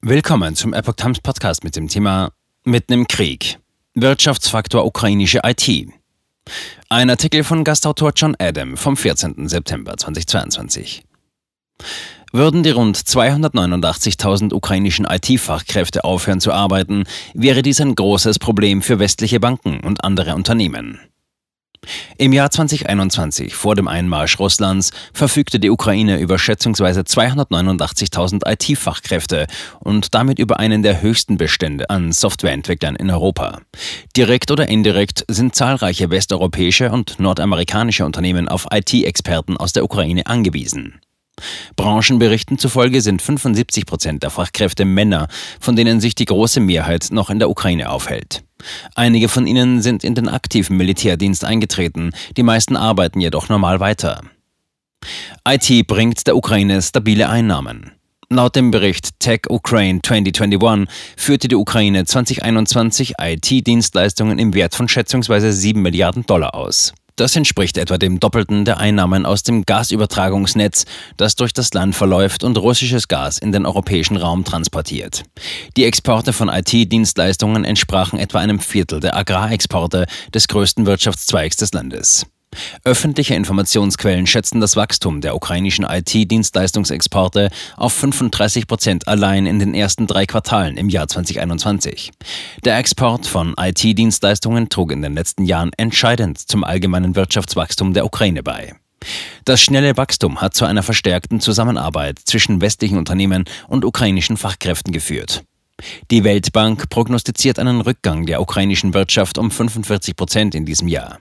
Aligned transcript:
Willkommen 0.00 0.54
zum 0.54 0.74
Epoch 0.74 0.94
Times 0.94 1.20
Podcast 1.20 1.64
mit 1.64 1.74
dem 1.74 1.88
Thema 1.88 2.30
Mitten 2.62 2.92
im 2.92 3.08
Krieg. 3.08 3.58
Wirtschaftsfaktor 3.94 4.86
ukrainische 4.86 5.40
IT. 5.42 5.88
Ein 6.88 7.10
Artikel 7.10 7.42
von 7.42 7.64
Gastautor 7.64 8.12
John 8.14 8.36
Adam 8.38 8.76
vom 8.76 8.96
14. 8.96 9.48
September 9.48 9.96
2022. 9.96 11.02
Würden 12.32 12.62
die 12.62 12.70
rund 12.70 12.96
289.000 12.96 14.54
ukrainischen 14.54 15.04
IT-Fachkräfte 15.04 16.04
aufhören 16.04 16.40
zu 16.40 16.52
arbeiten, 16.52 17.02
wäre 17.34 17.62
dies 17.62 17.80
ein 17.80 17.96
großes 17.96 18.38
Problem 18.38 18.82
für 18.82 19.00
westliche 19.00 19.40
Banken 19.40 19.80
und 19.80 20.04
andere 20.04 20.36
Unternehmen. 20.36 21.00
Im 22.18 22.32
Jahr 22.32 22.50
2021, 22.50 23.54
vor 23.54 23.74
dem 23.74 23.88
Einmarsch 23.88 24.38
Russlands, 24.38 24.90
verfügte 25.12 25.60
die 25.60 25.70
Ukraine 25.70 26.18
über 26.18 26.38
schätzungsweise 26.38 27.00
289.000 27.02 28.42
IT-Fachkräfte 28.46 29.46
und 29.80 30.14
damit 30.14 30.38
über 30.38 30.58
einen 30.58 30.82
der 30.82 31.00
höchsten 31.00 31.36
Bestände 31.36 31.88
an 31.90 32.12
Softwareentwicklern 32.12 32.96
in 32.96 33.10
Europa. 33.10 33.60
Direkt 34.16 34.50
oder 34.50 34.68
indirekt 34.68 35.24
sind 35.28 35.54
zahlreiche 35.54 36.10
westeuropäische 36.10 36.90
und 36.90 37.20
nordamerikanische 37.20 38.04
Unternehmen 38.04 38.48
auf 38.48 38.66
IT-Experten 38.72 39.56
aus 39.56 39.72
der 39.72 39.84
Ukraine 39.84 40.26
angewiesen. 40.26 41.00
Branchenberichten 41.76 42.58
zufolge 42.58 43.00
sind 43.00 43.22
75 43.22 43.86
Prozent 43.86 44.22
der 44.22 44.30
Fachkräfte 44.30 44.84
Männer, 44.84 45.28
von 45.60 45.76
denen 45.76 46.00
sich 46.00 46.14
die 46.14 46.24
große 46.24 46.60
Mehrheit 46.60 47.08
noch 47.10 47.30
in 47.30 47.38
der 47.38 47.50
Ukraine 47.50 47.90
aufhält. 47.90 48.42
Einige 48.94 49.28
von 49.28 49.46
ihnen 49.46 49.82
sind 49.82 50.04
in 50.04 50.14
den 50.14 50.28
aktiven 50.28 50.76
Militärdienst 50.76 51.44
eingetreten, 51.44 52.12
die 52.36 52.42
meisten 52.42 52.76
arbeiten 52.76 53.20
jedoch 53.20 53.48
normal 53.48 53.80
weiter. 53.80 54.22
IT 55.46 55.86
bringt 55.86 56.26
der 56.26 56.36
Ukraine 56.36 56.82
stabile 56.82 57.28
Einnahmen. 57.28 57.92
Laut 58.30 58.56
dem 58.56 58.70
Bericht 58.70 59.20
Tech 59.20 59.42
Ukraine 59.48 60.02
2021 60.02 60.86
führte 61.16 61.48
die 61.48 61.56
Ukraine 61.56 62.04
2021 62.04 63.14
IT-Dienstleistungen 63.18 64.38
im 64.38 64.52
Wert 64.52 64.74
von 64.74 64.86
schätzungsweise 64.86 65.50
7 65.50 65.80
Milliarden 65.80 66.26
Dollar 66.26 66.54
aus. 66.54 66.92
Das 67.18 67.34
entspricht 67.34 67.78
etwa 67.78 67.98
dem 67.98 68.20
Doppelten 68.20 68.64
der 68.64 68.78
Einnahmen 68.78 69.26
aus 69.26 69.42
dem 69.42 69.66
Gasübertragungsnetz, 69.66 70.84
das 71.16 71.34
durch 71.34 71.52
das 71.52 71.74
Land 71.74 71.96
verläuft 71.96 72.44
und 72.44 72.56
russisches 72.56 73.08
Gas 73.08 73.38
in 73.38 73.50
den 73.50 73.66
europäischen 73.66 74.16
Raum 74.16 74.44
transportiert. 74.44 75.24
Die 75.76 75.84
Exporte 75.84 76.32
von 76.32 76.48
IT-Dienstleistungen 76.48 77.64
entsprachen 77.64 78.20
etwa 78.20 78.38
einem 78.38 78.60
Viertel 78.60 79.00
der 79.00 79.16
Agrarexporte 79.16 80.06
des 80.32 80.46
größten 80.46 80.86
Wirtschaftszweigs 80.86 81.56
des 81.56 81.72
Landes. 81.72 82.24
Öffentliche 82.84 83.34
Informationsquellen 83.34 84.26
schätzen 84.26 84.60
das 84.60 84.76
Wachstum 84.76 85.20
der 85.20 85.34
ukrainischen 85.36 85.84
IT-Dienstleistungsexporte 85.84 87.50
auf 87.76 87.92
35 87.92 88.66
Prozent 88.66 89.08
allein 89.08 89.46
in 89.46 89.58
den 89.58 89.74
ersten 89.74 90.06
drei 90.06 90.26
Quartalen 90.26 90.76
im 90.76 90.88
Jahr 90.88 91.08
2021. 91.08 92.10
Der 92.64 92.78
Export 92.78 93.26
von 93.26 93.54
IT-Dienstleistungen 93.58 94.68
trug 94.68 94.92
in 94.92 95.02
den 95.02 95.14
letzten 95.14 95.44
Jahren 95.44 95.70
entscheidend 95.76 96.38
zum 96.38 96.64
allgemeinen 96.64 97.16
Wirtschaftswachstum 97.16 97.92
der 97.92 98.06
Ukraine 98.06 98.42
bei. 98.42 98.74
Das 99.44 99.60
schnelle 99.60 99.96
Wachstum 99.96 100.40
hat 100.40 100.54
zu 100.54 100.64
einer 100.64 100.82
verstärkten 100.82 101.40
Zusammenarbeit 101.40 102.18
zwischen 102.24 102.60
westlichen 102.60 102.98
Unternehmen 102.98 103.44
und 103.68 103.84
ukrainischen 103.84 104.36
Fachkräften 104.36 104.92
geführt. 104.92 105.44
Die 106.10 106.24
Weltbank 106.24 106.88
prognostiziert 106.88 107.58
einen 107.58 107.80
Rückgang 107.80 108.26
der 108.26 108.40
ukrainischen 108.40 108.94
Wirtschaft 108.94 109.38
um 109.38 109.50
45 109.50 110.16
Prozent 110.16 110.54
in 110.54 110.64
diesem 110.64 110.88
Jahr. 110.88 111.18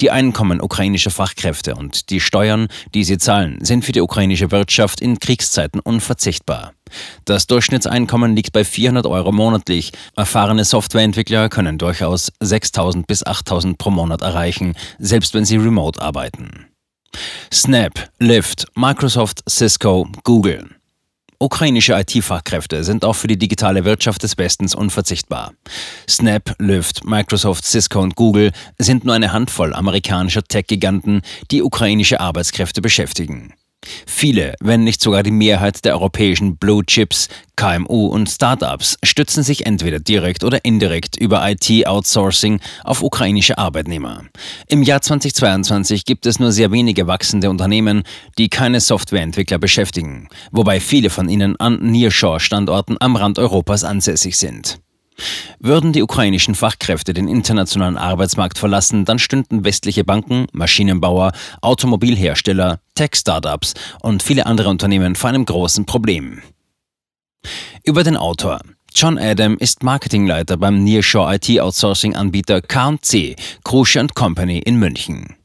Die 0.00 0.10
Einkommen 0.10 0.60
ukrainischer 0.60 1.10
Fachkräfte 1.10 1.74
und 1.74 2.10
die 2.10 2.20
Steuern, 2.20 2.68
die 2.94 3.04
sie 3.04 3.18
zahlen, 3.18 3.58
sind 3.60 3.84
für 3.84 3.92
die 3.92 4.00
ukrainische 4.00 4.50
Wirtschaft 4.50 5.00
in 5.00 5.18
Kriegszeiten 5.18 5.80
unverzichtbar. 5.80 6.72
Das 7.24 7.46
Durchschnittseinkommen 7.46 8.34
liegt 8.34 8.52
bei 8.52 8.64
400 8.64 9.06
Euro 9.06 9.32
monatlich. 9.32 9.92
Erfahrene 10.16 10.64
Softwareentwickler 10.64 11.48
können 11.50 11.76
durchaus 11.76 12.32
6.000 12.40 13.06
bis 13.06 13.26
8.000 13.26 13.76
pro 13.76 13.90
Monat 13.90 14.22
erreichen, 14.22 14.74
selbst 14.98 15.34
wenn 15.34 15.44
sie 15.44 15.56
remote 15.56 16.00
arbeiten. 16.00 16.66
Snap, 17.52 18.10
Lyft, 18.18 18.66
Microsoft, 18.74 19.42
Cisco, 19.48 20.08
Google. 20.24 20.77
Ukrainische 21.40 21.92
IT-Fachkräfte 21.92 22.82
sind 22.82 23.04
auch 23.04 23.12
für 23.12 23.28
die 23.28 23.38
digitale 23.38 23.84
Wirtschaft 23.84 24.24
des 24.24 24.38
Westens 24.38 24.74
unverzichtbar. 24.74 25.52
Snap, 26.08 26.56
Lyft, 26.58 27.04
Microsoft, 27.04 27.64
Cisco 27.64 28.00
und 28.00 28.16
Google 28.16 28.50
sind 28.76 29.04
nur 29.04 29.14
eine 29.14 29.32
Handvoll 29.32 29.72
amerikanischer 29.72 30.42
Tech-Giganten, 30.42 31.22
die 31.52 31.62
ukrainische 31.62 32.18
Arbeitskräfte 32.18 32.82
beschäftigen. 32.82 33.54
Viele, 34.06 34.54
wenn 34.60 34.84
nicht 34.84 35.00
sogar 35.00 35.22
die 35.22 35.30
Mehrheit 35.30 35.84
der 35.84 35.94
europäischen 35.94 36.56
Blue 36.56 36.84
Chips, 36.84 37.28
KMU 37.56 38.06
und 38.06 38.28
Startups 38.28 38.96
stützen 39.02 39.42
sich 39.42 39.66
entweder 39.66 39.98
direkt 39.98 40.44
oder 40.44 40.64
indirekt 40.64 41.16
über 41.16 41.48
IT-Outsourcing 41.48 42.60
auf 42.84 43.02
ukrainische 43.02 43.58
Arbeitnehmer. 43.58 44.24
Im 44.68 44.82
Jahr 44.82 45.00
2022 45.00 46.04
gibt 46.04 46.26
es 46.26 46.38
nur 46.38 46.52
sehr 46.52 46.72
wenige 46.72 47.06
wachsende 47.06 47.50
Unternehmen, 47.50 48.02
die 48.38 48.48
keine 48.48 48.80
Softwareentwickler 48.80 49.58
beschäftigen, 49.58 50.28
wobei 50.50 50.80
viele 50.80 51.10
von 51.10 51.28
ihnen 51.28 51.56
an 51.56 51.78
Nearshore-Standorten 51.80 52.96
am 53.00 53.16
Rand 53.16 53.38
Europas 53.38 53.84
ansässig 53.84 54.36
sind. 54.36 54.80
Würden 55.58 55.92
die 55.92 56.02
ukrainischen 56.02 56.54
Fachkräfte 56.54 57.12
den 57.12 57.28
internationalen 57.28 57.96
Arbeitsmarkt 57.96 58.58
verlassen, 58.58 59.04
dann 59.04 59.18
stünden 59.18 59.64
westliche 59.64 60.04
Banken, 60.04 60.46
Maschinenbauer, 60.52 61.32
Automobilhersteller, 61.60 62.80
Tech-Startups 62.94 63.74
und 64.02 64.22
viele 64.22 64.46
andere 64.46 64.68
Unternehmen 64.68 65.16
vor 65.16 65.30
einem 65.30 65.44
großen 65.44 65.84
Problem. 65.86 66.42
Über 67.84 68.04
den 68.04 68.16
Autor. 68.16 68.60
John 68.94 69.18
Adam 69.18 69.56
ist 69.58 69.82
Marketingleiter 69.82 70.56
beim 70.56 70.82
Nearshore 70.82 71.36
IT 71.36 71.60
Outsourcing 71.60 72.14
Anbieter 72.14 72.60
K&C, 72.60 73.36
Krusche 73.62 74.06
Company 74.14 74.58
in 74.58 74.76
München. 74.78 75.37